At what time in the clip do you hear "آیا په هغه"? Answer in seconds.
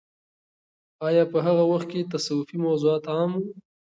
1.07-1.63